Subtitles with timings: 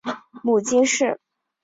[0.41, 1.19] 母金氏。